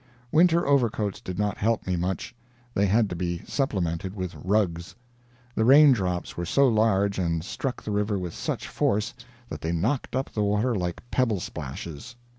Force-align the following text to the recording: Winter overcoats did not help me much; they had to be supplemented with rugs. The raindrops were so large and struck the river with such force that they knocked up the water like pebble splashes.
Winter 0.31 0.65
overcoats 0.65 1.21
did 1.21 1.37
not 1.37 1.57
help 1.59 1.85
me 1.85 1.95
much; 1.95 2.33
they 2.73 2.87
had 2.87 3.07
to 3.11 3.15
be 3.15 3.43
supplemented 3.45 4.15
with 4.15 4.33
rugs. 4.33 4.95
The 5.53 5.63
raindrops 5.63 6.35
were 6.35 6.43
so 6.45 6.67
large 6.67 7.19
and 7.19 7.43
struck 7.43 7.83
the 7.83 7.91
river 7.91 8.17
with 8.17 8.33
such 8.33 8.67
force 8.67 9.13
that 9.49 9.61
they 9.61 9.71
knocked 9.71 10.15
up 10.15 10.31
the 10.33 10.41
water 10.41 10.73
like 10.73 11.03
pebble 11.11 11.39
splashes. 11.39 12.15